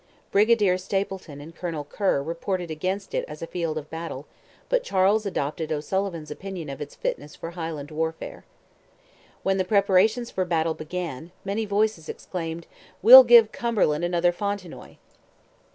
Brigadier 0.31 0.79
Stapleton 0.79 1.39
and 1.39 1.55
Colonel 1.55 1.83
Kerr 1.83 2.23
reported 2.23 2.71
against 2.71 3.13
it 3.13 3.23
as 3.27 3.43
a 3.43 3.45
field 3.45 3.77
of 3.77 3.91
battle; 3.91 4.25
but 4.67 4.83
Charles 4.83 5.27
adopted 5.27 5.71
O'Sullivan's 5.71 6.31
opinion 6.31 6.69
of 6.69 6.81
its 6.81 6.95
fitness 6.95 7.35
for 7.35 7.51
Highland 7.51 7.91
warfare. 7.91 8.43
When 9.43 9.57
the 9.59 9.63
preparations 9.63 10.31
for 10.31 10.43
battle 10.43 10.73
began, 10.73 11.31
"many 11.45 11.65
voices 11.65 12.09
exclaimed, 12.09 12.65
'We'll 13.03 13.23
give 13.25 13.51
Cumberland 13.51 14.03
another 14.03 14.31
Fontenoy!'" 14.31 14.95